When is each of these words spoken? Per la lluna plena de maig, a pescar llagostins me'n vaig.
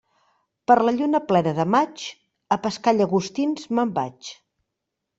Per 0.71 0.77
la 0.87 0.93
lluna 1.01 1.21
plena 1.33 1.53
de 1.59 1.67
maig, 1.75 2.07
a 2.57 2.59
pescar 2.65 2.97
llagostins 2.99 3.73
me'n 3.77 3.97
vaig. 4.03 4.37